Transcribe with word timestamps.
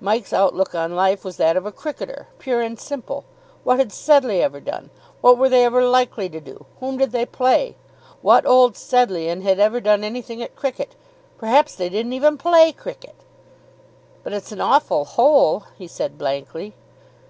Mike's 0.00 0.34
outlook 0.34 0.74
on 0.74 0.94
life 0.94 1.24
was 1.24 1.38
that 1.38 1.56
of 1.56 1.64
a 1.64 1.72
cricketer, 1.72 2.28
pure 2.38 2.60
and 2.60 2.78
simple. 2.78 3.24
What 3.64 3.78
had 3.78 3.90
Sedleigh 3.90 4.34
ever 4.42 4.60
done? 4.60 4.90
What 5.22 5.38
were 5.38 5.48
they 5.48 5.64
ever 5.64 5.82
likely 5.82 6.28
to 6.28 6.40
do? 6.42 6.66
Whom 6.80 6.98
did 6.98 7.10
they 7.12 7.24
play? 7.24 7.76
What 8.20 8.44
Old 8.44 8.74
Sedleighan 8.76 9.40
had 9.40 9.58
ever 9.58 9.80
done 9.80 10.04
anything 10.04 10.42
at 10.42 10.56
cricket? 10.56 10.94
Perhaps 11.38 11.74
they 11.76 11.88
didn't 11.88 12.12
even 12.12 12.36
play 12.36 12.72
cricket! 12.72 13.14
"But 14.22 14.34
it's 14.34 14.52
an 14.52 14.60
awful 14.60 15.06
hole," 15.06 15.64
he 15.78 15.86
said 15.86 16.18
blankly. 16.18 16.74